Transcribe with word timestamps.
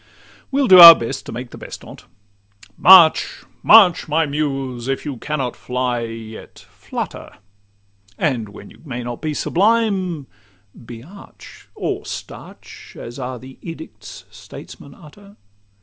We'll 0.49 0.67
do 0.67 0.79
our 0.79 0.95
best 0.95 1.27
to 1.27 1.31
make 1.31 1.51
the 1.51 1.59
best 1.59 1.83
on 1.85 1.97
't:—March! 1.97 3.43
March, 3.61 4.07
my 4.07 4.25
Muse! 4.25 4.87
If 4.87 5.05
you 5.05 5.17
cannot 5.17 5.55
fly, 5.55 5.99
yet 6.05 6.57
flutter; 6.71 7.35
And 8.17 8.49
when 8.49 8.71
you 8.71 8.81
may 8.83 9.03
not 9.03 9.21
be 9.21 9.35
sublime, 9.35 10.25
be 10.87 11.03
arch, 11.03 11.69
Or 11.75 12.03
starch, 12.03 12.97
as 12.99 13.19
are 13.19 13.37
the 13.37 13.59
edicts 13.61 14.25
statesmen 14.31 14.95
utter. 14.95 15.35